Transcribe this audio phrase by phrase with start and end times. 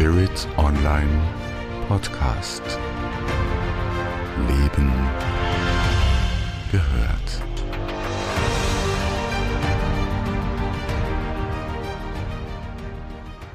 [0.00, 1.20] Spirit Online
[1.86, 2.62] Podcast.
[4.48, 4.90] Leben
[6.72, 7.42] gehört.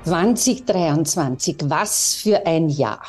[0.05, 3.01] »2023, was für ein Jahr!«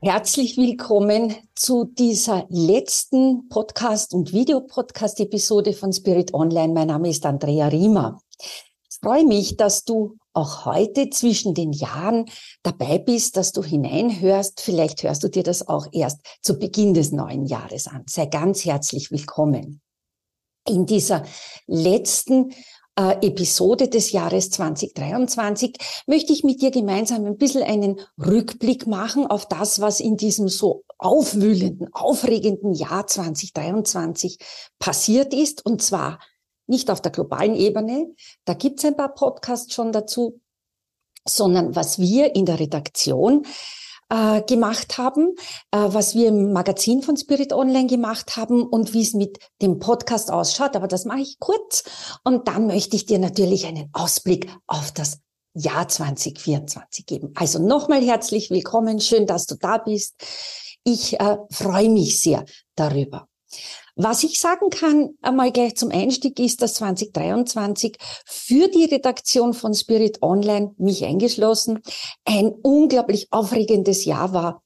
[0.00, 6.72] Herzlich willkommen zu dieser letzten Podcast- und Videopodcast-Episode von Spirit Online.
[6.72, 8.20] Mein Name ist Andrea Riemer.
[8.38, 12.26] Ich freue mich, dass du auch heute zwischen den Jahren
[12.62, 14.60] dabei bist, dass du hineinhörst.
[14.60, 18.04] Vielleicht hörst du dir das auch erst zu Beginn des neuen Jahres an.
[18.06, 19.80] Sei ganz herzlich willkommen.
[20.68, 21.24] In dieser
[21.66, 22.50] letzten
[22.98, 29.26] äh, Episode des Jahres 2023 möchte ich mit dir gemeinsam ein bisschen einen Rückblick machen
[29.26, 34.38] auf das, was in diesem so aufwühlenden, aufregenden Jahr 2023
[34.78, 35.64] passiert ist.
[35.64, 36.18] Und zwar
[36.66, 38.12] nicht auf der globalen Ebene,
[38.44, 40.40] da gibt's ein paar Podcasts schon dazu,
[41.26, 43.46] sondern was wir in der Redaktion
[44.08, 45.34] äh, gemacht haben,
[45.72, 49.78] äh, was wir im Magazin von Spirit Online gemacht haben und wie es mit dem
[49.78, 50.76] Podcast ausschaut.
[50.76, 51.84] Aber das mache ich kurz.
[52.24, 55.18] Und dann möchte ich dir natürlich einen Ausblick auf das
[55.54, 57.32] Jahr 2024 geben.
[57.34, 59.00] Also nochmal herzlich willkommen.
[59.00, 60.14] Schön, dass du da bist.
[60.84, 62.44] Ich äh, freue mich sehr
[62.76, 63.28] darüber.
[63.98, 69.74] Was ich sagen kann, einmal gleich zum Einstieg, ist, dass 2023 für die Redaktion von
[69.74, 71.80] Spirit Online, mich eingeschlossen,
[72.26, 74.62] ein unglaublich aufregendes Jahr war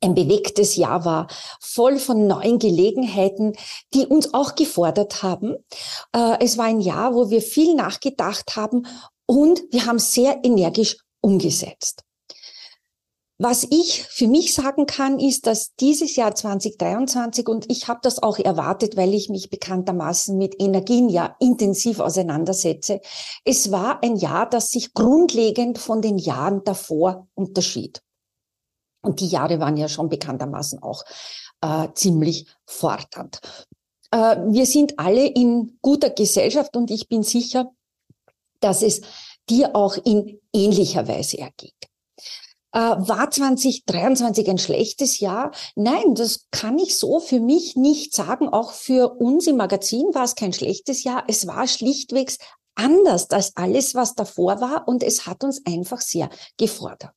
[0.00, 1.26] ein bewegtes Jahr war,
[1.60, 3.52] voll von neuen Gelegenheiten,
[3.92, 5.56] die uns auch gefordert haben.
[6.14, 8.86] Äh, es war ein Jahr, wo wir viel nachgedacht haben
[9.26, 12.04] und wir haben sehr energisch umgesetzt.
[13.44, 18.22] Was ich für mich sagen kann, ist, dass dieses Jahr 2023, und ich habe das
[18.22, 23.00] auch erwartet, weil ich mich bekanntermaßen mit Energien ja intensiv auseinandersetze,
[23.44, 28.00] es war ein Jahr, das sich grundlegend von den Jahren davor unterschied.
[29.02, 31.02] Und die Jahre waren ja schon bekanntermaßen auch
[31.62, 33.40] äh, ziemlich fordernd.
[34.12, 37.72] Äh, wir sind alle in guter Gesellschaft und ich bin sicher,
[38.60, 39.00] dass es
[39.50, 41.91] dir auch in ähnlicher Weise ergeht.
[42.72, 45.52] Äh, war 2023 ein schlechtes Jahr?
[45.76, 48.48] Nein, das kann ich so für mich nicht sagen.
[48.48, 51.24] Auch für uns im Magazin war es kein schlechtes Jahr.
[51.28, 52.38] Es war schlichtwegs
[52.74, 57.12] anders als alles, was davor war und es hat uns einfach sehr gefordert.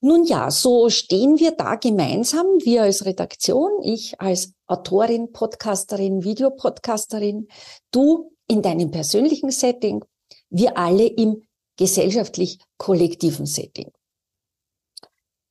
[0.00, 7.48] Nun ja, so stehen wir da gemeinsam, wir als Redaktion, ich als Autorin, Podcasterin, Videopodcasterin,
[7.90, 10.04] du in deinem persönlichen Setting,
[10.50, 11.42] wir alle im
[11.76, 13.90] gesellschaftlich kollektiven Setting.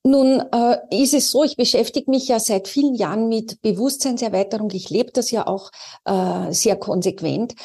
[0.06, 4.70] Nun äh, ist es so, ich beschäftige mich ja seit vielen Jahren mit Bewusstseinserweiterung.
[4.72, 5.72] Ich lebe das ja auch
[6.06, 7.56] äh, sehr konsequent.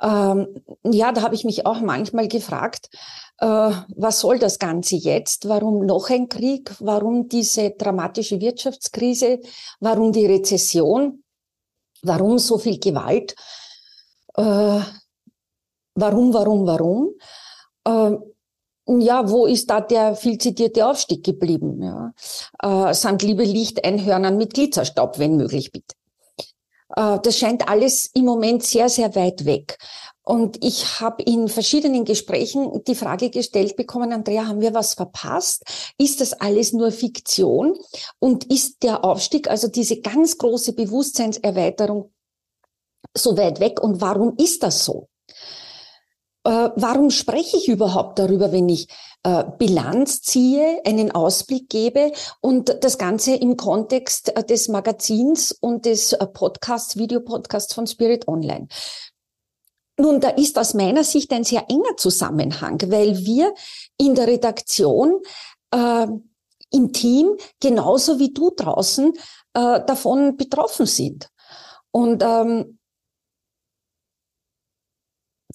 [0.00, 0.46] Ähm,
[0.84, 2.90] ja, da habe ich mich auch manchmal gefragt,
[3.38, 5.48] äh, was soll das Ganze jetzt?
[5.48, 6.72] Warum noch ein Krieg?
[6.78, 9.40] Warum diese dramatische Wirtschaftskrise?
[9.80, 11.24] Warum die Rezession?
[12.02, 13.34] Warum so viel Gewalt?
[14.36, 14.80] Äh,
[15.96, 18.29] warum, warum, warum?
[18.86, 21.82] Ja, wo ist da der viel zitierte Aufstieg geblieben?
[21.82, 22.12] Ja.
[22.90, 25.94] Äh, sind liebe Lichteinhörnern mit Glitzerstaub, wenn möglich, bitte.
[26.96, 29.78] Äh, das scheint alles im Moment sehr, sehr weit weg.
[30.22, 35.64] Und ich habe in verschiedenen Gesprächen die Frage gestellt bekommen, Andrea, haben wir was verpasst?
[35.98, 37.76] Ist das alles nur Fiktion?
[38.18, 42.12] Und ist der Aufstieg, also diese ganz große Bewusstseinserweiterung,
[43.16, 43.80] so weit weg?
[43.82, 45.09] Und warum ist das so?
[46.44, 48.88] Äh, warum spreche ich überhaupt darüber, wenn ich
[49.22, 55.84] äh, Bilanz ziehe, einen Ausblick gebe und das Ganze im Kontext äh, des Magazins und
[55.84, 58.68] des äh, Podcasts, Videopodcasts von Spirit Online?
[59.98, 63.52] Nun, da ist aus meiner Sicht ein sehr enger Zusammenhang, weil wir
[63.98, 65.20] in der Redaktion,
[65.72, 66.06] äh,
[66.72, 69.12] im Team, genauso wie du draußen,
[69.54, 71.28] äh, davon betroffen sind.
[71.90, 72.78] Und ähm,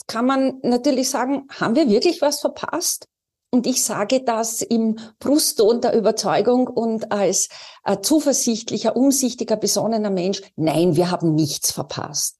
[0.07, 3.07] kann man natürlich sagen, haben wir wirklich was verpasst?
[3.51, 7.47] Und ich sage das im Brustton der Überzeugung und als
[7.85, 10.41] äh, zuversichtlicher, umsichtiger, besonnener Mensch.
[10.57, 12.37] Nein, wir haben nichts verpasst.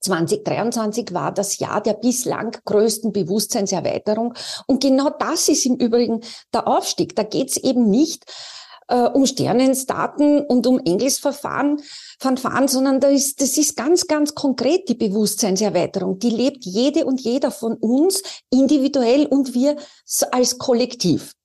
[0.00, 4.34] 2023 war das Jahr der bislang größten Bewusstseinserweiterung.
[4.66, 6.20] Und genau das ist im Übrigen
[6.52, 7.16] der Aufstieg.
[7.16, 8.24] Da geht es eben nicht
[8.88, 11.80] äh, um Sternensdaten und um Engelsverfahren,
[12.18, 16.18] Fanfaren, sondern da ist, das ist ganz, ganz konkret die Bewusstseinserweiterung.
[16.18, 19.76] Die lebt jede und jeder von uns individuell und wir
[20.32, 21.37] als Kollektiv.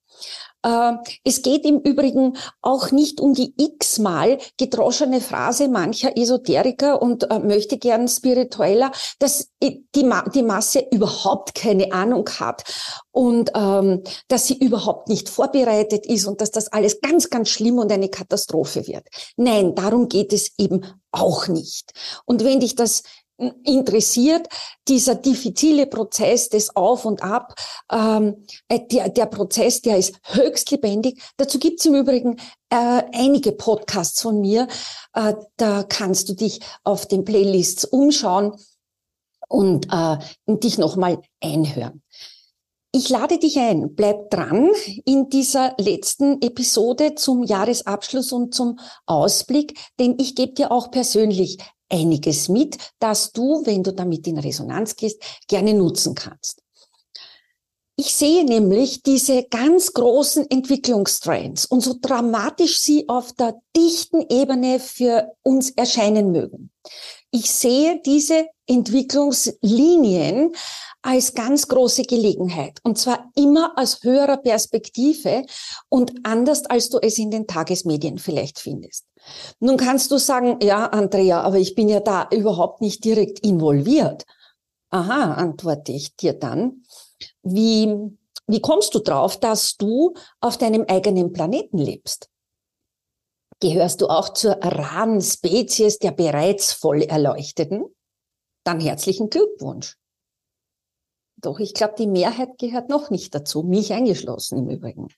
[0.63, 0.93] Äh,
[1.23, 7.39] es geht im Übrigen auch nicht um die x-mal gedroschene Phrase mancher Esoteriker und äh,
[7.39, 12.63] möchte gern spiritueller, dass die, die Masse überhaupt keine Ahnung hat
[13.11, 17.77] und ähm, dass sie überhaupt nicht vorbereitet ist und dass das alles ganz, ganz schlimm
[17.77, 19.07] und eine Katastrophe wird.
[19.37, 21.93] Nein, darum geht es eben auch nicht.
[22.25, 23.03] Und wenn dich das
[23.37, 24.47] interessiert,
[24.87, 27.55] dieser diffizile Prozess des Auf und Ab,
[27.91, 31.21] ähm, äh, der, der Prozess, der ist höchst lebendig.
[31.37, 32.37] Dazu gibt's im Übrigen
[32.69, 34.67] äh, einige Podcasts von mir.
[35.13, 38.55] Äh, da kannst du dich auf den Playlists umschauen
[39.47, 42.01] und äh, dich nochmal einhören.
[42.95, 44.69] Ich lade dich ein, bleib dran
[45.05, 48.77] in dieser letzten Episode zum Jahresabschluss und zum
[49.07, 51.57] Ausblick, denn ich gebe dir auch persönlich
[51.93, 56.63] einiges mit, das du, wenn du damit in Resonanz gehst, gerne nutzen kannst.
[57.95, 64.79] Ich sehe nämlich diese ganz großen Entwicklungstrends und so dramatisch sie auf der dichten Ebene
[64.79, 66.71] für uns erscheinen mögen.
[67.29, 70.53] Ich sehe diese Entwicklungslinien
[71.01, 72.79] als ganz große Gelegenheit.
[72.83, 75.45] Und zwar immer aus höherer Perspektive
[75.89, 79.05] und anders, als du es in den Tagesmedien vielleicht findest.
[79.59, 84.25] Nun kannst du sagen, ja, Andrea, aber ich bin ja da überhaupt nicht direkt involviert.
[84.89, 86.83] Aha, antworte ich dir dann.
[87.41, 87.93] Wie,
[88.47, 92.29] wie kommst du drauf, dass du auf deinem eigenen Planeten lebst?
[93.59, 97.85] Gehörst du auch zur raren Spezies der bereits voll Erleuchteten?
[98.63, 99.97] Dann herzlichen Glückwunsch.
[101.37, 105.09] Doch ich glaube, die Mehrheit gehört noch nicht dazu, mich eingeschlossen im Übrigen.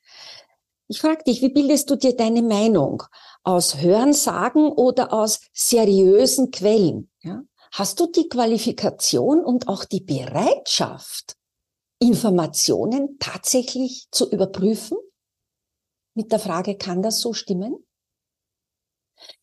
[0.87, 3.03] Ich frage dich, wie bildest du dir deine Meinung?
[3.43, 7.11] Aus Hörensagen oder aus seriösen Quellen?
[7.21, 7.43] Ja?
[7.71, 11.35] Hast du die Qualifikation und auch die Bereitschaft,
[11.99, 14.97] Informationen tatsächlich zu überprüfen?
[16.13, 17.84] Mit der Frage, kann das so stimmen?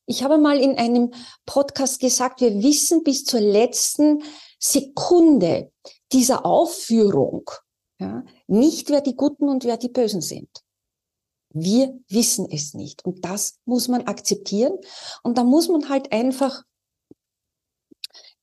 [0.06, 1.12] Ich habe mal in einem
[1.46, 4.22] Podcast gesagt, wir wissen bis zur letzten
[4.58, 5.72] Sekunde
[6.12, 7.50] dieser Aufführung
[8.02, 10.48] ja, nicht, wer die Guten und wer die Bösen sind.
[11.54, 13.04] Wir wissen es nicht.
[13.04, 14.76] Und das muss man akzeptieren.
[15.22, 16.62] Und da muss man halt einfach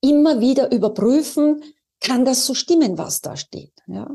[0.00, 1.62] immer wieder überprüfen,
[2.00, 3.74] kann das so stimmen, was da steht.
[3.86, 4.08] Ja?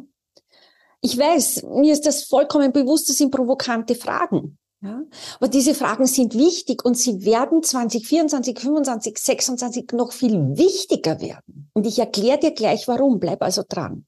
[1.02, 4.58] Ich weiß, mir ist das vollkommen bewusst, das sind provokante Fragen.
[4.86, 5.02] Ja?
[5.38, 11.70] Aber diese Fragen sind wichtig und sie werden 2024, 25, 26 noch viel wichtiger werden.
[11.74, 13.20] Und ich erkläre dir gleich warum.
[13.20, 14.06] Bleib also dran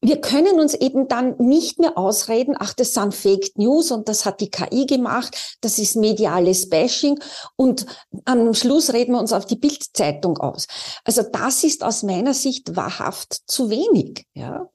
[0.00, 4.24] wir können uns eben dann nicht mehr ausreden, ach, das sind Fake News und das
[4.24, 7.18] hat die KI gemacht, das ist mediales Bashing
[7.56, 7.84] und
[8.24, 10.68] am Schluss reden wir uns auf die Bildzeitung aus.
[11.04, 14.26] Also das ist aus meiner Sicht wahrhaft zu wenig.
[14.34, 14.68] Ja?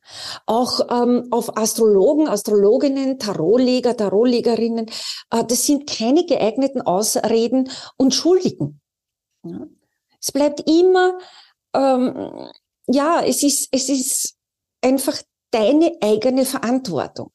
[0.46, 4.88] Auch ähm, auf Astrologen, Astrologinnen, Tarotleger, Tarotlegerinnen,
[5.32, 8.82] äh, das sind keine geeigneten Ausreden und Schuldigen.
[9.46, 9.68] Ja?
[10.20, 11.18] Es bleibt immer,
[11.74, 12.50] ähm,
[12.88, 14.33] ja, es ist, es ist
[14.84, 15.22] einfach
[15.52, 17.32] deine eigene Verantwortung.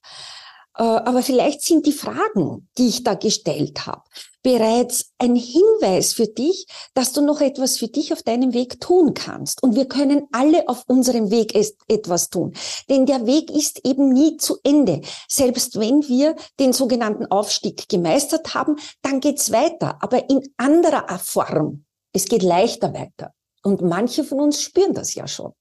[0.78, 4.02] Äh, aber vielleicht sind die Fragen, die ich da gestellt habe,
[4.42, 9.12] bereits ein Hinweis für dich, dass du noch etwas für dich auf deinem Weg tun
[9.12, 9.62] kannst.
[9.62, 11.54] Und wir können alle auf unserem Weg
[11.88, 12.54] etwas tun.
[12.88, 15.02] Denn der Weg ist eben nie zu Ende.
[15.28, 21.84] Selbst wenn wir den sogenannten Aufstieg gemeistert haben, dann geht's weiter, aber in anderer Form.
[22.12, 23.32] Es geht leichter weiter.
[23.64, 25.52] Und manche von uns spüren das ja schon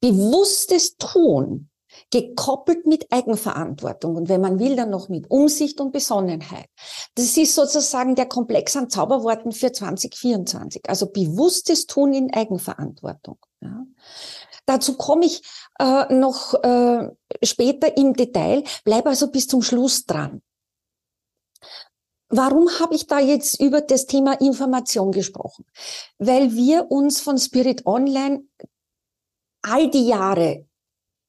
[0.00, 1.70] bewusstes Tun,
[2.10, 6.66] gekoppelt mit Eigenverantwortung und wenn man will, dann noch mit Umsicht und Besonnenheit.
[7.14, 10.88] Das ist sozusagen der Komplex an Zauberworten für 2024.
[10.88, 13.38] Also bewusstes Tun in Eigenverantwortung.
[13.60, 13.84] Ja.
[14.66, 15.42] Dazu komme ich
[15.78, 17.08] äh, noch äh,
[17.42, 20.42] später im Detail, bleib also bis zum Schluss dran.
[22.28, 25.64] Warum habe ich da jetzt über das Thema Information gesprochen?
[26.18, 28.44] Weil wir uns von Spirit Online
[29.62, 30.66] all die Jahre,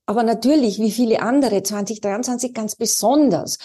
[0.06, 3.58] aber natürlich wie viele andere 2023 ganz besonders,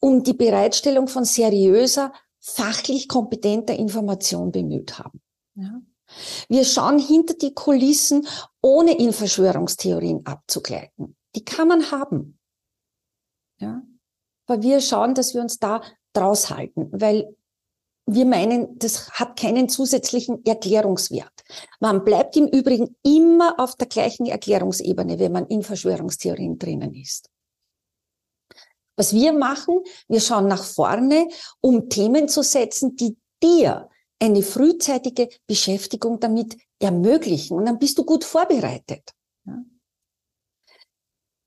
[0.00, 5.22] um die Bereitstellung von seriöser, fachlich kompetenter Information bemüht haben.
[5.54, 5.80] Ja.
[6.48, 8.26] Wir schauen hinter die Kulissen,
[8.60, 11.16] ohne in Verschwörungstheorien abzugleiten.
[11.34, 12.38] Die kann man haben.
[13.58, 13.82] Ja.
[14.46, 17.34] Aber wir schauen, dass wir uns da draus halten, weil
[18.06, 21.32] wir meinen, das hat keinen zusätzlichen Erklärungswert.
[21.80, 27.30] Man bleibt im Übrigen immer auf der gleichen Erklärungsebene, wenn man in Verschwörungstheorien drinnen ist.
[28.96, 31.28] Was wir machen, wir schauen nach vorne,
[31.60, 33.88] um Themen zu setzen, die dir
[34.20, 37.56] eine frühzeitige Beschäftigung damit ermöglichen.
[37.56, 39.12] Und dann bist du gut vorbereitet.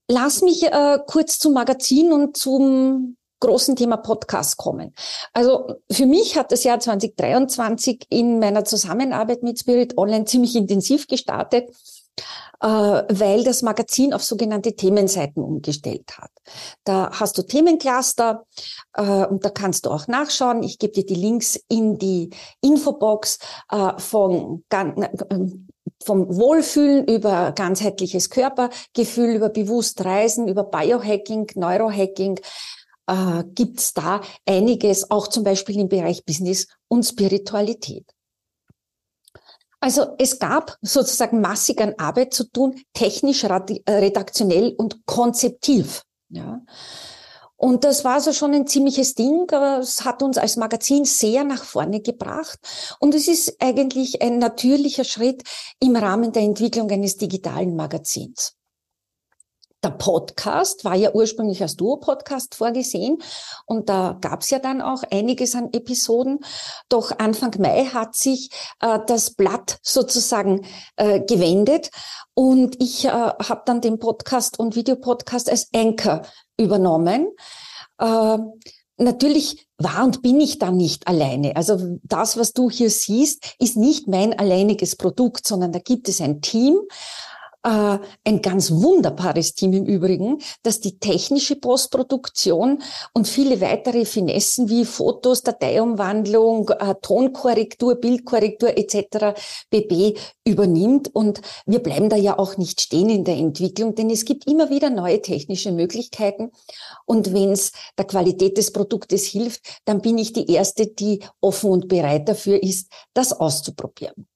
[0.10, 4.94] Lass mich äh, kurz zum Magazin und zum großen Thema Podcast kommen.
[5.34, 11.08] Also für mich hat das Jahr 2023 in meiner Zusammenarbeit mit Spirit Online ziemlich intensiv
[11.08, 11.70] gestartet
[12.60, 16.32] äh, weil das Magazin auf sogenannte Themenseiten umgestellt hat.
[16.84, 18.46] Da hast du Themencluster
[18.94, 20.64] äh, und da kannst du auch nachschauen.
[20.64, 23.40] Ich gebe dir die Links in die Infobox
[23.72, 24.64] äh, von
[26.04, 32.40] vom Wohlfühlen über ganzheitliches Körpergefühl, über bewusst Reisen, über Biohacking, Neurohacking,
[33.08, 38.06] äh, gibt's da einiges, auch zum Beispiel im Bereich Business und Spiritualität.
[39.80, 46.04] Also es gab sozusagen massig an Arbeit zu tun, technisch, redaktionell und konzeptiv.
[46.30, 46.62] Ja.
[47.60, 49.50] Und das war so schon ein ziemliches Ding.
[49.52, 52.60] Es hat uns als Magazin sehr nach vorne gebracht.
[53.00, 55.44] Und es ist eigentlich ein natürlicher Schritt
[55.80, 58.54] im Rahmen der Entwicklung eines digitalen Magazins.
[59.84, 63.20] Der Podcast war ja ursprünglich als Duo-Podcast vorgesehen
[63.68, 66.40] und da gab es ja dann auch einiges an Episoden.
[66.90, 70.66] Doch Anfang Mai hat sich äh, das Blatt sozusagen
[70.96, 71.92] äh, gewendet
[72.34, 76.24] und ich äh, habe dann den Podcast und Videopodcast als Anchor
[76.58, 77.28] übernommen.
[78.00, 78.38] Äh,
[78.98, 81.56] natürlich war und bin ich dann nicht alleine.
[81.56, 86.20] Also das, was du hier siehst, ist nicht mein alleiniges Produkt, sondern da gibt es
[86.20, 86.80] ein Team
[87.68, 92.82] äh, ein ganz wunderbares Team im Übrigen, das die technische Postproduktion
[93.14, 99.38] und viele weitere Finessen wie Fotos, Dateiumwandlung, äh, Tonkorrektur, Bildkorrektur etc.
[99.70, 101.14] bb übernimmt.
[101.14, 104.70] Und wir bleiben da ja auch nicht stehen in der Entwicklung, denn es gibt immer
[104.70, 106.52] wieder neue technische Möglichkeiten.
[107.06, 111.72] Und wenn es der Qualität des Produktes hilft, dann bin ich die Erste, die offen
[111.72, 114.28] und bereit dafür ist, das auszuprobieren.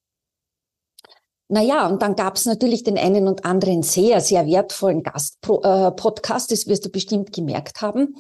[1.53, 6.55] Naja, und dann gab es natürlich den einen und anderen sehr, sehr wertvollen Gastpodcast, äh,
[6.55, 8.15] das wirst du bestimmt gemerkt haben.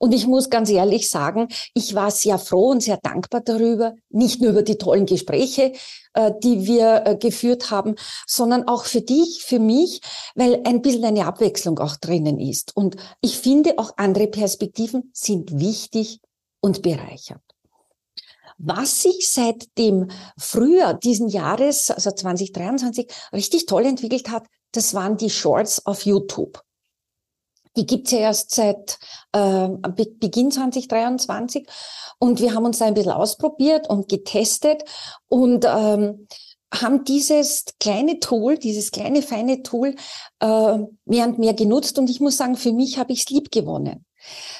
[0.00, 4.40] Und ich muss ganz ehrlich sagen, ich war sehr froh und sehr dankbar darüber, nicht
[4.40, 5.72] nur über die tollen Gespräche,
[6.14, 7.94] äh, die wir äh, geführt haben,
[8.26, 10.00] sondern auch für dich, für mich,
[10.34, 12.76] weil ein bisschen eine Abwechslung auch drinnen ist.
[12.76, 16.18] Und ich finde, auch andere Perspektiven sind wichtig
[16.60, 17.53] und bereichernd.
[18.58, 25.16] Was sich seit dem Frühjahr diesen Jahres, also 2023, richtig toll entwickelt hat, das waren
[25.16, 26.62] die Shorts auf YouTube.
[27.76, 28.98] Die gibt's ja erst seit
[29.32, 29.68] äh,
[30.20, 31.66] Beginn 2023
[32.18, 34.84] und wir haben uns da ein bisschen ausprobiert und getestet
[35.28, 36.28] und ähm,
[36.72, 39.94] haben dieses kleine Tool, dieses kleine feine Tool
[40.40, 43.50] äh, mehr und mehr genutzt und ich muss sagen, für mich habe ich es lieb
[43.50, 44.04] gewonnen.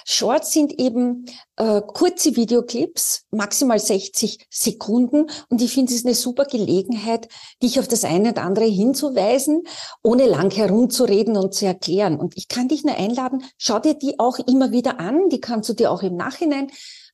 [0.04, 5.26] Shorts sind eben äh, kurze Videoclips, maximal 60 Sekunden.
[5.48, 7.28] Und ich finde, es ist eine super Gelegenheit,
[7.62, 9.62] dich auf das eine oder andere hinzuweisen,
[10.02, 12.18] ohne lang herumzureden und zu erklären.
[12.18, 15.28] Und ich kann dich nur einladen, schau dir die auch immer wieder an.
[15.28, 16.70] Die kannst du dir auch im Nachhinein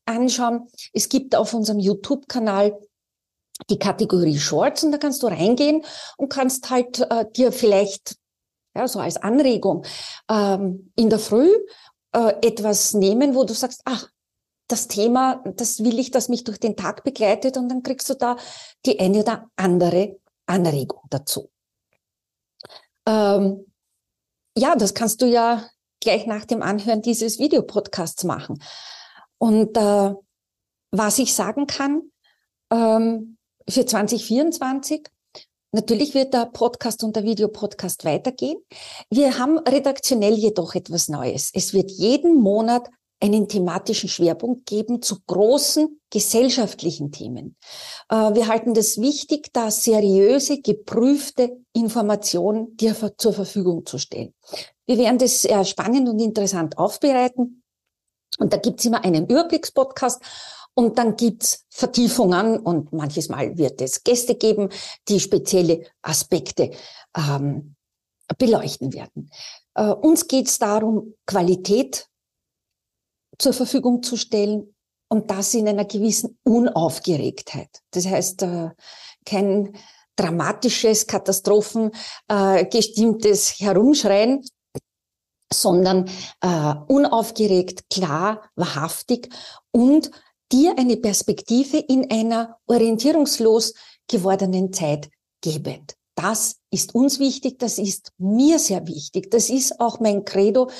[0.06, 0.68] anschauen.
[0.92, 2.78] Es gibt auf unserem YouTube-Kanal
[3.68, 5.84] die Kategorie Shorts und da kannst du reingehen
[6.16, 8.16] und kannst halt äh, dir vielleicht
[8.74, 9.84] ja, so als Anregung
[10.30, 11.50] ähm, in der Früh
[12.12, 14.08] äh, etwas nehmen, wo du sagst, ach,
[14.68, 18.14] das Thema, das will ich, das mich durch den Tag begleitet und dann kriegst du
[18.14, 18.36] da
[18.86, 21.50] die eine oder andere Anregung dazu.
[23.06, 23.66] Ähm,
[24.56, 25.68] ja, das kannst du ja
[26.00, 28.62] gleich nach dem Anhören dieses Videopodcasts machen.
[29.38, 30.14] Und äh,
[30.92, 32.02] was ich sagen kann,
[32.70, 33.38] ähm,
[33.68, 35.08] für 2024
[35.72, 38.58] Natürlich wird der Podcast und der Videopodcast weitergehen.
[39.08, 41.50] Wir haben redaktionell jedoch etwas Neues.
[41.54, 42.88] Es wird jeden Monat
[43.22, 47.56] einen thematischen Schwerpunkt geben zu großen gesellschaftlichen Themen.
[48.08, 54.34] Äh, wir halten das wichtig, da seriöse, geprüfte Informationen dir zur Verfügung zu stellen.
[54.86, 57.62] Wir werden das spannend und interessant aufbereiten.
[58.38, 60.22] Und da gibt's immer einen Überblickspodcast
[60.74, 64.68] und dann gibt's Vertiefungen und manches Mal wird es Gäste geben,
[65.08, 66.72] die spezielle Aspekte
[67.16, 67.76] ähm,
[68.38, 69.30] beleuchten werden.
[69.74, 72.08] Äh, uns geht's darum, Qualität
[73.38, 74.74] zur Verfügung zu stellen
[75.08, 77.68] und das in einer gewissen Unaufgeregtheit.
[77.90, 78.70] Das heißt, äh,
[79.26, 79.76] kein
[80.16, 84.42] dramatisches, katastrophengestimmtes äh, Herumschreien,
[85.52, 86.08] sondern
[86.40, 89.28] äh, unaufgeregt, klar, wahrhaftig
[89.72, 90.10] und
[90.52, 93.74] dir eine Perspektive in einer orientierungslos
[94.08, 95.94] gewordenen Zeit gebend.
[96.14, 99.30] Das ist uns wichtig, das ist mir sehr wichtig.
[99.30, 100.70] Das ist auch mein Credo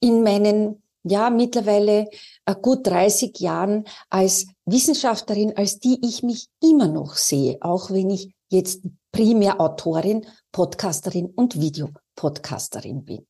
[0.00, 2.08] in meinen, ja, mittlerweile
[2.46, 8.10] äh, gut 30 Jahren als Wissenschaftlerin, als die ich mich immer noch sehe, auch wenn
[8.10, 8.82] ich jetzt
[9.12, 13.26] primär Autorin, Podcasterin und Videopodcasterin bin.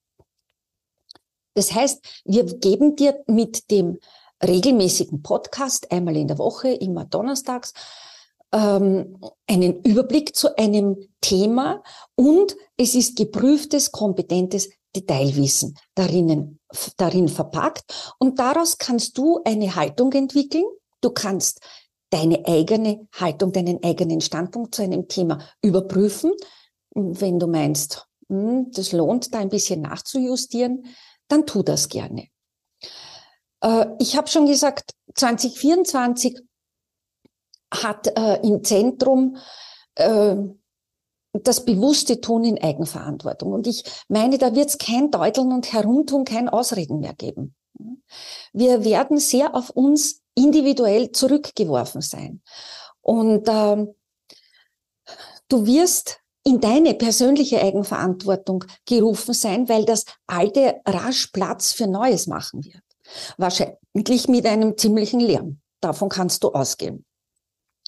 [1.54, 3.98] Das heißt, wir geben dir mit dem
[4.46, 7.72] regelmäßigen Podcast einmal in der Woche, immer donnerstags,
[8.52, 11.82] ähm, einen Überblick zu einem Thema
[12.14, 16.58] und es ist geprüftes, kompetentes Detailwissen darin,
[16.96, 20.64] darin verpackt und daraus kannst du eine Haltung entwickeln.
[21.00, 21.60] Du kannst
[22.10, 26.32] deine eigene Haltung, deinen eigenen Standpunkt zu einem Thema überprüfen.
[26.94, 30.86] Wenn du meinst, hm, das lohnt, da ein bisschen nachzujustieren,
[31.28, 32.28] dann tu das gerne.
[33.60, 36.40] Äh, ich habe schon gesagt, 2024
[37.72, 39.36] hat äh, im Zentrum
[39.96, 40.36] äh,
[41.32, 43.52] das bewusste Tun in Eigenverantwortung.
[43.52, 47.54] Und ich meine, da wird es kein Deuteln und Herumtun, kein Ausreden mehr geben.
[48.52, 52.42] Wir werden sehr auf uns individuell zurückgeworfen sein.
[53.02, 53.94] Und ähm,
[55.48, 62.26] du wirst in deine persönliche Eigenverantwortung gerufen sein, weil das Alte rasch Platz für Neues
[62.26, 62.82] machen wird.
[63.36, 65.60] Wahrscheinlich mit einem ziemlichen Lärm.
[65.80, 67.04] Davon kannst du ausgehen.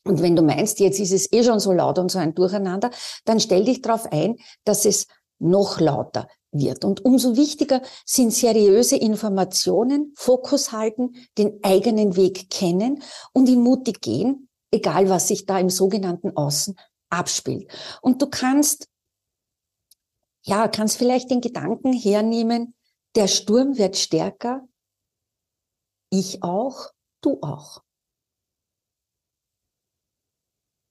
[0.05, 2.91] Und wenn du meinst, jetzt ist es eh schon so laut und so ein Durcheinander,
[3.25, 5.07] dann stell dich darauf ein, dass es
[5.39, 6.85] noch lauter wird.
[6.85, 14.01] Und umso wichtiger sind seriöse Informationen, Fokus halten, den eigenen Weg kennen und ihn mutig
[14.01, 16.77] gehen, egal was sich da im sogenannten Außen
[17.11, 17.71] abspielt.
[18.01, 18.89] Und du kannst,
[20.43, 22.75] ja, kannst vielleicht den Gedanken hernehmen,
[23.17, 24.67] der Sturm wird stärker,
[26.11, 26.91] ich auch,
[27.23, 27.83] du auch.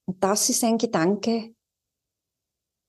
[0.05, 1.53] Und das ist ein Gedanke,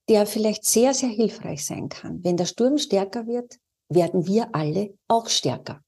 [0.08, 2.24] der vielleicht sehr, sehr hilfreich sein kann.
[2.24, 3.58] Wenn der Sturm stärker wird,
[3.88, 5.82] werden wir alle auch stärker.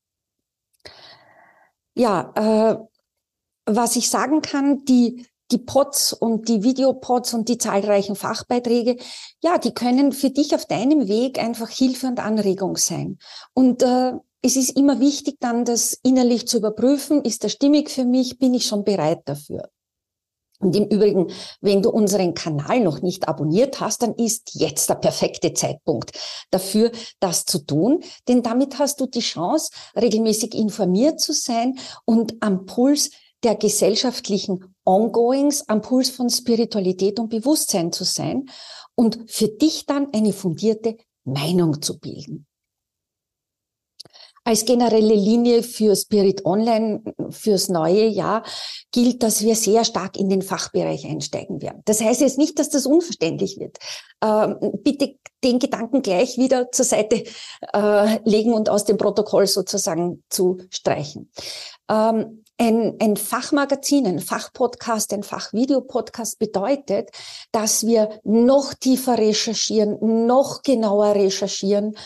[1.94, 2.78] Ja, äh,
[3.66, 8.96] was ich sagen kann, die, die Pods und die Videopods und die zahlreichen Fachbeiträge,
[9.40, 13.18] ja, die können für dich auf deinem Weg einfach Hilfe und Anregung sein.
[13.54, 18.04] Und äh, es ist immer wichtig, dann das innerlich zu überprüfen, ist das stimmig für
[18.04, 19.70] mich, bin ich schon bereit dafür.
[20.58, 21.26] Und im Übrigen,
[21.60, 26.12] wenn du unseren Kanal noch nicht abonniert hast, dann ist jetzt der perfekte Zeitpunkt
[26.50, 28.04] dafür, das zu tun.
[28.28, 33.10] Denn damit hast du die Chance, regelmäßig informiert zu sein und am Puls
[33.42, 38.48] der gesellschaftlichen Ongoings, am Puls von Spiritualität und Bewusstsein zu sein
[38.94, 42.46] und für dich dann eine fundierte Meinung zu bilden.
[44.44, 47.00] Als generelle Linie für Spirit Online
[47.30, 48.42] fürs neue Jahr
[48.90, 51.82] gilt, dass wir sehr stark in den Fachbereich einsteigen werden.
[51.84, 53.78] Das heißt jetzt nicht, dass das unverständlich wird.
[54.22, 57.22] Ähm, bitte den Gedanken gleich wieder zur Seite
[57.72, 61.30] äh, legen und aus dem Protokoll sozusagen zu streichen.
[61.88, 67.10] Ähm, ein, ein Fachmagazin, ein Fachpodcast, ein Fachvideopodcast bedeutet,
[67.50, 71.96] dass wir noch tiefer recherchieren, noch genauer recherchieren,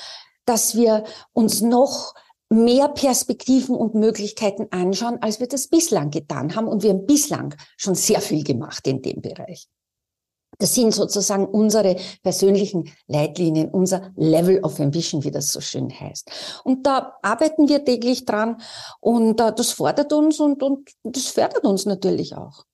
[0.47, 2.15] dass wir uns noch
[2.49, 6.69] mehr Perspektiven und Möglichkeiten anschauen, als wir das bislang getan haben.
[6.69, 9.69] Und wir haben bislang schon sehr viel gemacht in dem Bereich.
[10.59, 16.31] Das sind sozusagen unsere persönlichen Leitlinien, unser Level of Ambition, wie das so schön heißt.
[16.65, 18.61] Und da arbeiten wir täglich dran
[19.01, 22.65] und äh, das fordert uns und, und das fördert uns natürlich auch.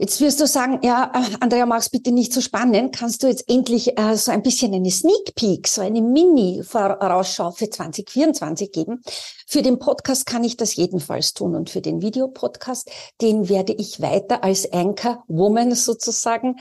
[0.00, 2.96] Jetzt wirst du sagen, ja, äh, Andrea, mach's bitte nicht so spannend.
[2.96, 7.68] Kannst du jetzt endlich äh, so ein bisschen eine Sneak Peek, so eine Mini-Vorausschau für
[7.68, 9.02] 2024 geben?
[9.48, 12.88] Für den Podcast kann ich das jedenfalls tun und für den Videopodcast,
[13.20, 16.58] den werde ich weiter als Anchor Woman sozusagen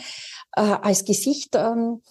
[0.56, 2.02] äh, als Gesicht ähm,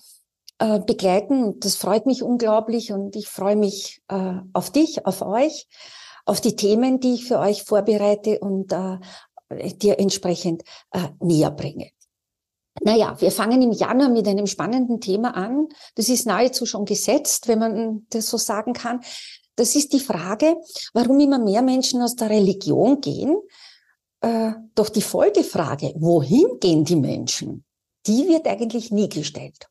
[0.61, 1.59] äh, begleiten.
[1.59, 5.67] Das freut mich unglaublich und ich freue mich äh, auf dich, auf euch
[6.29, 8.99] auf die Themen, die ich für euch vorbereite und äh,
[9.51, 11.91] dir entsprechend äh, näher bringe.
[12.83, 15.69] Naja, wir fangen im Januar mit einem spannenden Thema an.
[15.95, 19.01] Das ist nahezu schon gesetzt, wenn man das so sagen kann.
[19.57, 20.57] Das ist die Frage,
[20.93, 23.37] warum immer mehr Menschen aus der Religion gehen.
[24.21, 27.65] Äh, doch die Folgefrage, wohin gehen die Menschen,
[28.07, 29.69] die wird eigentlich nie gestellt.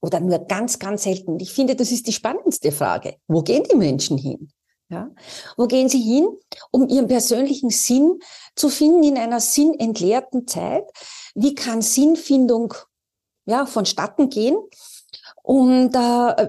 [0.00, 1.40] Oder nur ganz, ganz selten.
[1.40, 3.16] Ich finde, das ist die spannendste Frage.
[3.26, 4.50] Wo gehen die Menschen hin?
[4.88, 5.10] Ja?
[5.56, 6.28] Wo gehen sie hin,
[6.70, 8.18] um ihren persönlichen Sinn
[8.54, 10.84] zu finden in einer sinnentleerten Zeit?
[11.34, 12.74] Wie kann Sinnfindung
[13.46, 14.56] ja, vonstatten gehen?
[15.42, 16.48] Und äh,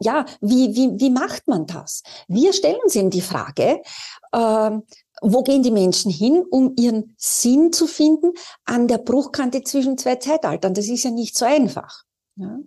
[0.00, 2.02] ja, wie, wie, wie macht man das?
[2.28, 3.80] Wir stellen uns eben die Frage,
[4.32, 4.70] äh,
[5.22, 8.32] wo gehen die Menschen hin, um ihren Sinn zu finden
[8.64, 10.74] an der Bruchkante zwischen zwei Zeitaltern?
[10.74, 12.04] Das ist ja nicht so einfach.
[12.36, 12.58] Ja.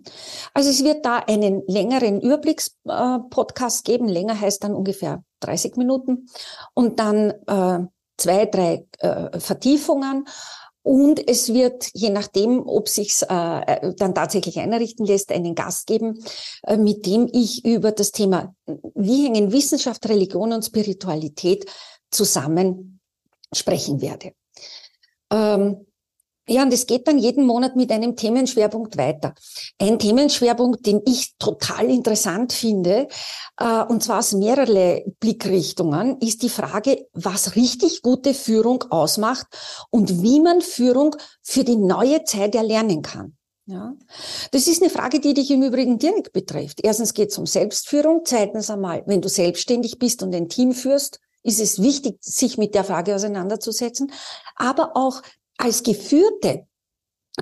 [0.54, 4.08] Also es wird da einen längeren Überblickspodcast geben.
[4.08, 6.28] Länger heißt dann ungefähr 30 Minuten.
[6.74, 10.26] Und dann äh, zwei, drei äh, Vertiefungen.
[10.82, 16.24] Und es wird, je nachdem, ob sich äh, dann tatsächlich einrichten lässt, einen Gast geben,
[16.62, 18.54] äh, mit dem ich über das Thema,
[18.94, 21.66] wie hängen Wissenschaft, Religion und Spiritualität
[22.10, 23.00] zusammen
[23.52, 24.32] sprechen werde.
[25.30, 25.87] Ähm,
[26.48, 29.34] ja, und es geht dann jeden Monat mit einem Themenschwerpunkt weiter.
[29.78, 33.08] Ein Themenschwerpunkt, den ich total interessant finde,
[33.58, 39.46] äh, und zwar aus mehrere Blickrichtungen, ist die Frage, was richtig gute Führung ausmacht
[39.90, 43.36] und wie man Führung für die neue Zeit erlernen kann.
[43.66, 43.94] Ja,
[44.50, 46.80] das ist eine Frage, die dich im Übrigen direkt betrifft.
[46.82, 48.22] Erstens geht es um Selbstführung.
[48.24, 52.74] Zweitens einmal, wenn du selbstständig bist und ein Team führst, ist es wichtig, sich mit
[52.74, 54.10] der Frage auseinanderzusetzen.
[54.56, 55.20] Aber auch
[55.58, 56.66] als Geführte,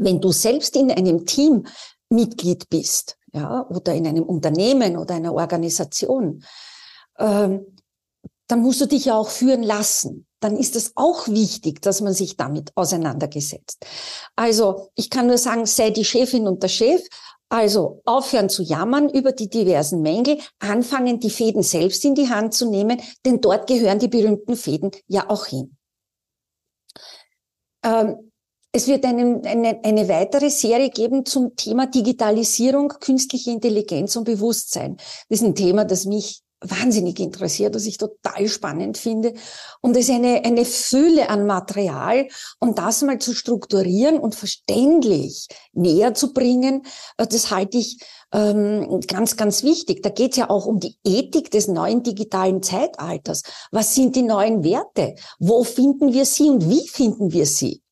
[0.00, 1.66] wenn du selbst in einem Team
[2.08, 6.44] Mitglied bist, ja, oder in einem Unternehmen oder einer Organisation,
[7.18, 7.76] ähm,
[8.48, 10.26] dann musst du dich ja auch führen lassen.
[10.40, 13.84] Dann ist es auch wichtig, dass man sich damit auseinandergesetzt.
[14.36, 17.02] Also ich kann nur sagen, sei die Chefin und der Chef.
[17.48, 22.54] Also aufhören zu jammern über die diversen Mängel, anfangen die Fäden selbst in die Hand
[22.54, 25.75] zu nehmen, denn dort gehören die berühmten Fäden ja auch hin.
[27.86, 28.32] Ähm,
[28.72, 34.96] es wird eine, eine, eine weitere Serie geben zum Thema Digitalisierung, künstliche Intelligenz und Bewusstsein.
[35.28, 39.34] Das ist ein Thema, das mich wahnsinnig interessiert, das ich total spannend finde.
[39.80, 45.48] Und es ist eine, eine Fülle an Material und das mal zu strukturieren und verständlich
[45.72, 46.82] näher zu bringen,
[47.16, 47.98] äh, das halte ich
[48.32, 50.02] ähm, ganz, ganz wichtig.
[50.02, 53.42] Da geht es ja auch um die Ethik des neuen digitalen Zeitalters.
[53.70, 55.14] Was sind die neuen Werte?
[55.38, 57.82] Wo finden wir sie und wie finden wir sie?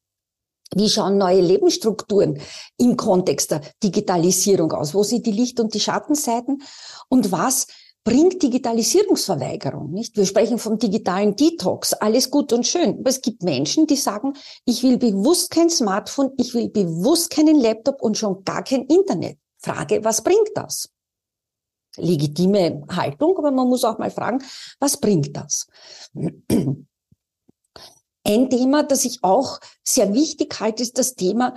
[0.74, 2.40] Wie schauen neue Lebensstrukturen
[2.78, 4.92] im Kontext der Digitalisierung aus?
[4.92, 6.62] Wo sind die Licht- und die Schattenseiten?
[7.08, 7.68] Und was
[8.04, 10.16] bringt Digitalisierungsverweigerung, nicht?
[10.16, 12.98] Wir sprechen vom digitalen Detox, alles gut und schön.
[12.98, 14.34] Aber es gibt Menschen, die sagen,
[14.66, 19.38] ich will bewusst kein Smartphone, ich will bewusst keinen Laptop und schon gar kein Internet.
[19.58, 20.90] Frage, was bringt das?
[21.96, 24.44] Legitime Haltung, aber man muss auch mal fragen,
[24.78, 25.66] was bringt das?
[28.26, 31.54] Ein Thema, das ich auch sehr wichtig halte, ist das Thema,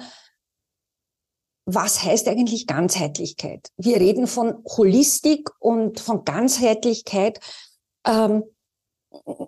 [1.67, 3.71] was heißt eigentlich Ganzheitlichkeit?
[3.75, 7.41] Wir reden von Holistik und von Ganzheitlichkeit.
[8.06, 8.43] Ähm,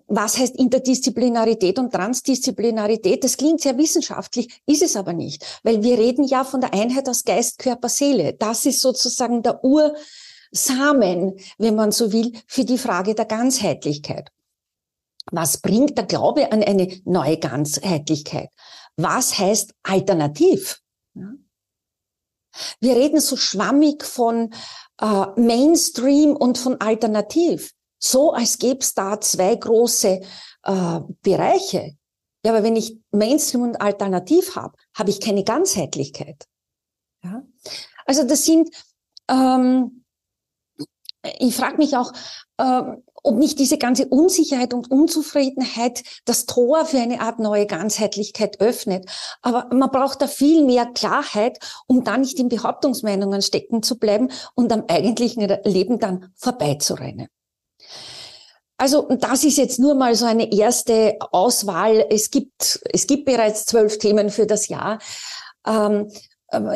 [0.08, 3.23] was heißt Interdisziplinarität und Transdisziplinarität?
[3.23, 7.08] Das klingt sehr wissenschaftlich, ist es aber nicht, weil wir reden ja von der Einheit
[7.08, 8.34] aus Geist, Körper, Seele.
[8.34, 14.29] Das ist sozusagen der Ursamen, wenn man so will, für die Frage der Ganzheitlichkeit.
[15.32, 18.49] Was bringt der Glaube an eine neue Ganzheitlichkeit?
[18.97, 20.82] Was heißt alternativ?
[22.79, 24.53] Wir reden so schwammig von
[24.99, 30.21] äh, Mainstream und von Alternativ, so als gäbe es da zwei große
[30.63, 31.95] äh, Bereiche.
[32.43, 36.45] Ja, aber wenn ich Mainstream und Alternativ habe, habe ich keine Ganzheitlichkeit.
[37.23, 37.43] Ja?
[38.05, 38.69] Also das sind,
[39.27, 40.05] ähm,
[41.39, 42.13] ich frage mich auch,
[42.57, 48.60] ähm, ob nicht diese ganze Unsicherheit und Unzufriedenheit das Tor für eine Art neue Ganzheitlichkeit
[48.60, 49.10] öffnet.
[49.41, 54.29] Aber man braucht da viel mehr Klarheit, um da nicht in Behauptungsmeinungen stecken zu bleiben
[54.55, 57.27] und am eigentlichen Leben dann vorbeizurennen.
[58.77, 62.05] Also das ist jetzt nur mal so eine erste Auswahl.
[62.10, 64.99] Es gibt, es gibt bereits zwölf Themen für das Jahr.
[65.67, 66.10] Ähm,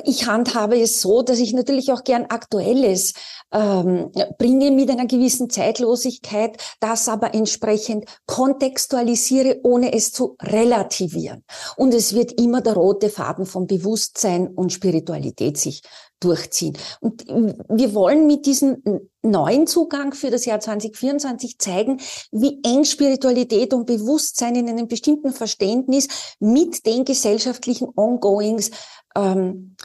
[0.03, 3.13] ich handhabe es so, dass ich natürlich auch gern Aktuelles
[3.51, 11.43] ähm, bringe mit einer gewissen Zeitlosigkeit, das aber entsprechend kontextualisiere, ohne es zu relativieren.
[11.75, 15.81] Und es wird immer der rote Faden von Bewusstsein und Spiritualität sich
[16.19, 16.77] durchziehen.
[17.01, 18.81] Und wir wollen mit diesem
[19.21, 21.99] neuen Zugang für das Jahr 2024 zeigen,
[22.31, 26.07] wie eng Spiritualität und Bewusstsein in einem bestimmten Verständnis
[26.39, 28.71] mit den gesellschaftlichen Ongoings
[29.15, 29.75] ähm,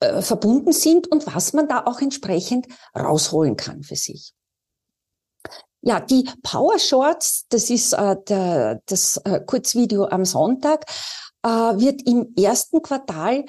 [0.00, 2.66] äh, verbunden sind und was man da auch entsprechend
[2.96, 4.34] rausholen kann für sich.
[5.82, 10.86] Ja, die Power Shorts, das ist äh, der, das äh, Kurzvideo am Sonntag,
[11.42, 13.44] äh, wird im ersten Quartal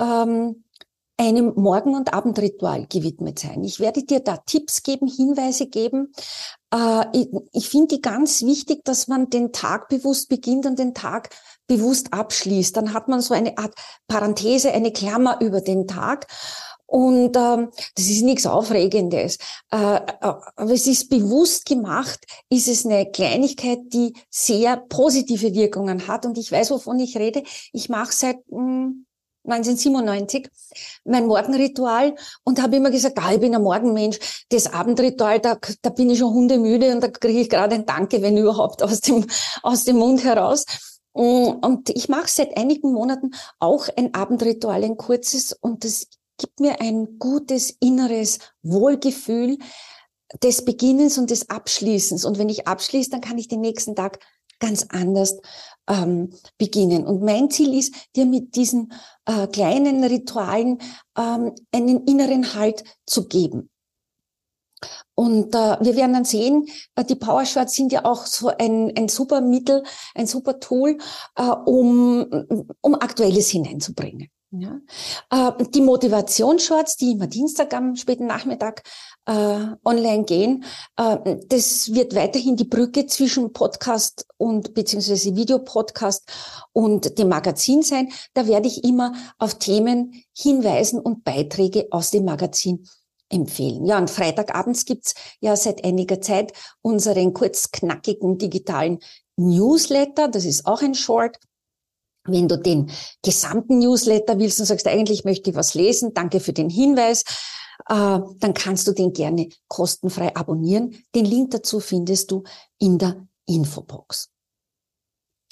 [0.00, 0.64] ähm,
[1.20, 3.62] einem Morgen- und Abendritual gewidmet sein.
[3.62, 6.12] Ich werde dir da Tipps geben, Hinweise geben.
[6.72, 10.94] Äh, ich, ich finde die ganz wichtig, dass man den Tag bewusst beginnt und den
[10.94, 11.28] Tag
[11.70, 12.76] bewusst abschließt.
[12.76, 13.72] Dann hat man so eine Art
[14.08, 16.26] Parenthese, eine Klammer über den Tag.
[16.86, 19.38] Und ähm, das ist nichts Aufregendes.
[19.72, 26.08] Äh, äh, aber es ist bewusst gemacht, ist es eine Kleinigkeit, die sehr positive Wirkungen
[26.08, 26.26] hat.
[26.26, 27.44] Und ich weiß, wovon ich rede.
[27.72, 29.06] Ich mache seit mh, hm,
[29.44, 30.48] 1997
[31.04, 34.18] mein Morgenritual und habe immer gesagt, ah, ich bin ein Morgenmensch.
[34.48, 38.20] Das Abendritual, da, da bin ich schon hundemüde und da kriege ich gerade ein Danke,
[38.20, 39.24] wenn überhaupt, aus dem,
[39.62, 40.64] aus dem Mund heraus.
[41.20, 46.06] Mm, und ich mache seit einigen Monaten auch ein Abendritual, ein kurzes, und das
[46.38, 49.58] gibt mir ein gutes inneres Wohlgefühl
[50.42, 52.24] des Beginnens und des Abschließens.
[52.24, 54.18] Und wenn ich abschließe, dann kann ich den nächsten Tag
[54.60, 55.38] ganz anders
[55.88, 57.06] ähm, beginnen.
[57.06, 58.92] Und mein Ziel ist, dir mit diesen
[59.26, 60.78] äh, kleinen Ritualen
[61.18, 63.68] ähm, einen inneren Halt zu geben.
[65.14, 66.66] Und äh, wir werden dann sehen,
[66.96, 69.82] äh, die Power Shorts sind ja auch so ein, ein super Mittel,
[70.14, 70.98] ein super Tool,
[71.36, 72.26] äh, um,
[72.80, 74.30] um Aktuelles hineinzubringen.
[74.52, 74.80] Ja.
[75.30, 78.82] Äh, die Motivationsshorts, die immer Dienstag am späten Nachmittag
[79.26, 80.64] äh, online gehen,
[80.96, 86.32] äh, das wird weiterhin die Brücke zwischen Podcast und beziehungsweise Videopodcast
[86.72, 88.10] und dem Magazin sein.
[88.34, 92.88] Da werde ich immer auf Themen hinweisen und Beiträge aus dem Magazin
[93.30, 93.86] empfehlen.
[93.86, 98.98] Ja, und Freitagabends gibt's ja seit einiger Zeit unseren kurz knackigen digitalen
[99.36, 100.28] Newsletter.
[100.28, 101.38] Das ist auch ein Short.
[102.24, 102.90] Wenn du den
[103.22, 107.22] gesamten Newsletter willst und sagst, eigentlich möchte ich was lesen, danke für den Hinweis,
[107.88, 111.02] äh, dann kannst du den gerne kostenfrei abonnieren.
[111.14, 112.44] Den Link dazu findest du
[112.78, 114.28] in der Infobox.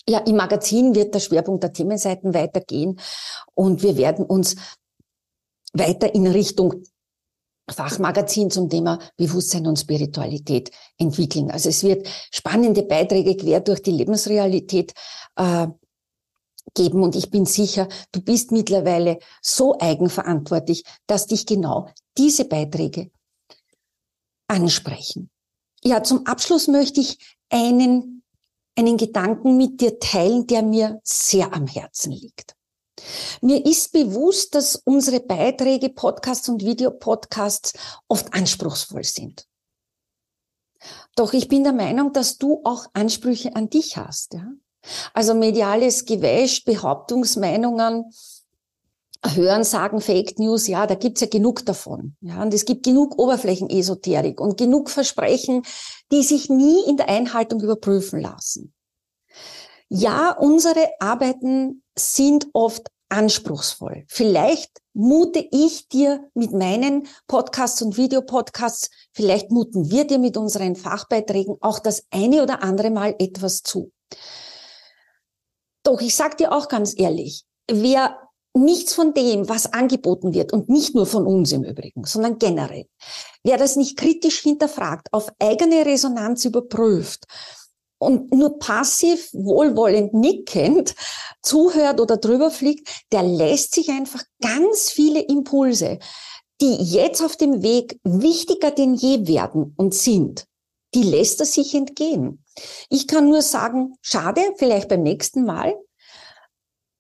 [0.07, 2.99] Ja, im Magazin wird der Schwerpunkt der Themenseiten weitergehen
[3.55, 4.57] und wir werden uns
[5.73, 6.83] weiter in Richtung
[7.71, 11.51] Fachmagazin zum Thema Bewusstsein und Spiritualität entwickeln.
[11.51, 14.95] Also es wird spannende Beiträge quer durch die Lebensrealität
[15.37, 15.69] äh,
[16.75, 23.11] geben und ich bin sicher, du bist mittlerweile so eigenverantwortlich, dass dich genau diese Beiträge
[24.49, 25.31] ansprechen.
[25.83, 27.19] Ja, zum Abschluss möchte ich
[27.51, 28.23] einen,
[28.77, 32.58] einen Gedanken mit dir teilen, der mir sehr am Herzen liegt.
[33.41, 37.75] Mir ist bewusst, dass unsere Beiträge, Podcasts und Videopodcasts
[38.09, 39.47] oft anspruchsvoll sind.
[41.17, 44.35] Doch ich bin der Meinung, dass du auch Ansprüche an dich hast.
[44.35, 44.53] Ja?
[45.13, 48.13] Also mediales Gewäsch, Behauptungsmeinungen,
[49.27, 52.17] Hören, Sagen, Fake News, ja, da gibt's ja genug davon.
[52.21, 55.63] Ja, und es gibt genug Oberflächenesoterik und genug Versprechen,
[56.13, 58.73] die sich nie in der Einhaltung überprüfen lassen.
[59.89, 64.05] Ja, unsere Arbeiten sind oft anspruchsvoll.
[64.09, 70.77] Vielleicht mute ich dir mit meinen Podcasts und Videopodcasts, vielleicht muten wir dir mit unseren
[70.77, 73.93] Fachbeiträgen auch das eine oder andere Mal etwas zu.
[75.83, 78.19] Doch ich sag dir auch ganz ehrlich, wer
[78.55, 82.87] nichts von dem, was angeboten wird, und nicht nur von uns im Übrigen, sondern generell,
[83.45, 87.25] wer das nicht kritisch hinterfragt, auf eigene Resonanz überprüft
[87.99, 90.95] und nur passiv, wohlwollend nickend
[91.43, 95.99] zuhört oder drüber fliegt, der lässt sich einfach ganz viele Impulse,
[96.61, 100.47] die jetzt auf dem Weg wichtiger denn je werden und sind,
[100.95, 102.45] die lässt er sich entgehen.
[102.89, 105.75] Ich kann nur sagen, schade, vielleicht beim nächsten Mal.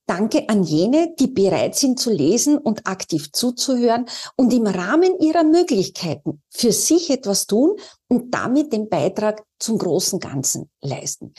[0.08, 5.44] Danke an jene, die bereit sind zu lesen und aktiv zuzuhören und im Rahmen ihrer
[5.44, 7.76] Möglichkeiten für sich etwas tun
[8.08, 11.34] und damit den Beitrag zum großen Ganzen leisten.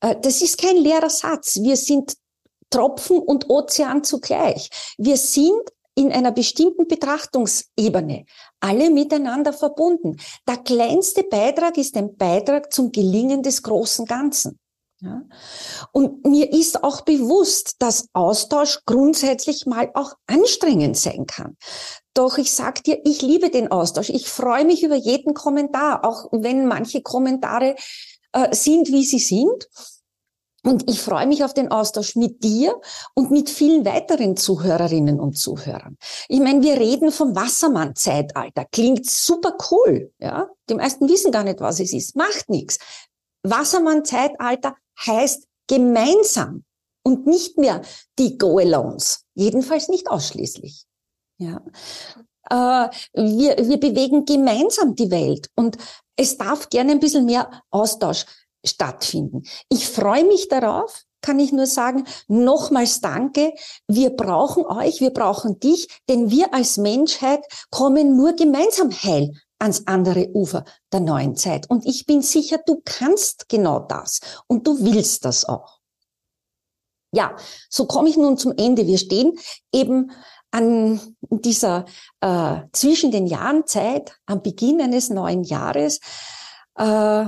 [0.00, 1.56] Äh, das ist kein leerer Satz.
[1.56, 2.14] Wir sind
[2.70, 4.70] Tropfen und Ozean zugleich.
[4.96, 5.60] Wir sind
[5.94, 8.24] in einer bestimmten Betrachtungsebene
[8.60, 10.16] alle miteinander verbunden.
[10.48, 14.58] Der kleinste Beitrag ist ein Beitrag zum Gelingen des großen Ganzen.
[15.00, 15.22] Ja?
[15.92, 21.56] Und mir ist auch bewusst, dass Austausch grundsätzlich mal auch anstrengend sein kann.
[22.14, 24.10] Doch ich sag dir, ich liebe den Austausch.
[24.10, 27.76] Ich freue mich über jeden Kommentar, auch wenn manche Kommentare
[28.32, 29.68] äh, sind, wie sie sind.
[30.64, 32.80] Und ich freue mich auf den Austausch mit dir
[33.14, 35.96] und mit vielen weiteren Zuhörerinnen und Zuhörern.
[36.28, 38.66] Ich meine, wir reden vom Wassermann-Zeitalter.
[38.72, 40.12] Klingt super cool.
[40.18, 40.48] Ja?
[40.68, 42.16] Die meisten wissen gar nicht, was es ist.
[42.16, 42.78] Macht nichts.
[43.44, 44.74] Wassermann-Zeitalter
[45.06, 46.64] heißt gemeinsam
[47.02, 47.82] und nicht mehr
[48.18, 49.24] die Go-Alons.
[49.34, 50.84] Jedenfalls nicht ausschließlich.
[51.38, 51.62] Ja.
[52.50, 55.76] Äh, wir, wir bewegen gemeinsam die Welt und
[56.16, 58.24] es darf gerne ein bisschen mehr Austausch
[58.64, 59.44] stattfinden.
[59.68, 63.52] Ich freue mich darauf, kann ich nur sagen, nochmals danke.
[63.86, 69.86] Wir brauchen euch, wir brauchen dich, denn wir als Menschheit kommen nur gemeinsam heil ans
[69.86, 71.68] andere Ufer der neuen Zeit.
[71.68, 75.78] Und ich bin sicher, du kannst genau das und du willst das auch.
[77.12, 77.36] Ja,
[77.70, 78.86] so komme ich nun zum Ende.
[78.86, 79.38] Wir stehen
[79.72, 80.12] eben
[80.50, 81.86] an dieser
[82.20, 86.00] äh, zwischen den Jahren Zeit, am Beginn eines neuen Jahres.
[86.76, 87.26] Äh,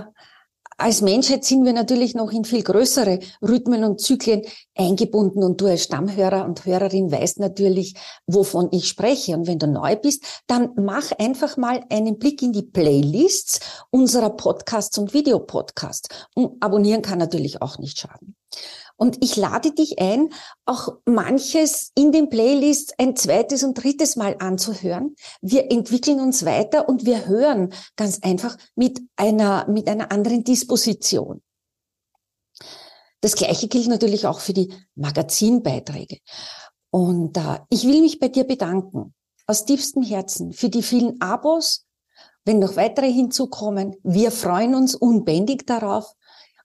[0.81, 4.43] als Menschheit sind wir natürlich noch in viel größere Rhythmen und Zyklen
[4.75, 7.95] eingebunden und du als Stammhörer und Hörerin weißt natürlich,
[8.27, 9.37] wovon ich spreche.
[9.37, 14.31] Und wenn du neu bist, dann mach einfach mal einen Blick in die Playlists unserer
[14.31, 16.09] Podcasts und Videopodcasts.
[16.61, 18.35] Abonnieren kann natürlich auch nicht schaden.
[19.01, 20.29] Und ich lade dich ein,
[20.67, 25.17] auch manches in den Playlists ein zweites und drittes Mal anzuhören.
[25.41, 31.41] Wir entwickeln uns weiter und wir hören ganz einfach mit einer, mit einer anderen Disposition.
[33.23, 36.19] Das Gleiche gilt natürlich auch für die Magazinbeiträge.
[36.91, 39.15] Und äh, ich will mich bei dir bedanken,
[39.47, 41.87] aus tiefstem Herzen, für die vielen Abos.
[42.45, 46.15] Wenn noch weitere hinzukommen, wir freuen uns unbändig darauf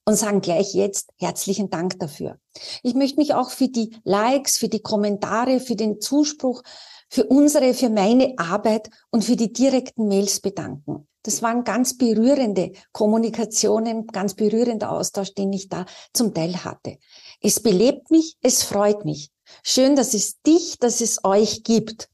[0.05, 2.37] und sagen gleich jetzt herzlichen Dank dafür.
[2.83, 6.61] Ich möchte mich auch für die Likes, für die Kommentare, für den Zuspruch,
[7.09, 11.07] für unsere, für meine Arbeit und für die direkten Mails bedanken.
[11.23, 16.97] Das waren ganz berührende Kommunikationen, ganz berührender Austausch, den ich da zum Teil hatte.
[17.41, 19.31] Es belebt mich, es freut mich.
[19.63, 22.09] Schön, dass es dich, dass es euch gibt.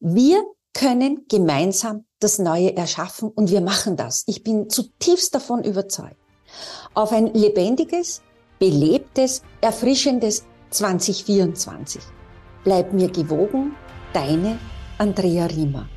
[0.00, 4.24] Wir können gemeinsam das Neue erschaffen und wir machen das.
[4.26, 6.17] Ich bin zutiefst davon überzeugt
[6.94, 8.22] auf ein lebendiges,
[8.58, 12.02] belebtes, erfrischendes 2024.
[12.64, 13.74] Bleib mir gewogen,
[14.12, 14.58] deine
[14.98, 15.88] Andrea Riemer.